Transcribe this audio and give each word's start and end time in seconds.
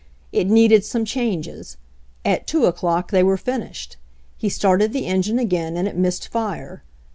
It 0.31 0.49
needed 0.49 0.83
some 0.83 1.05
changes. 1.05 1.77
At 2.25 2.47
2 2.47 2.65
o'clock 2.65 3.11
they 3.11 3.21
were 3.21 3.37
finished. 3.37 3.97
He 4.35 4.49
started 4.49 4.93
the 4.93 5.05
engine 5.05 5.37
again 5.37 5.77
and 5.77 5.87
it 5.87 5.95
missed 5.95 6.27
fire. 6.29 6.81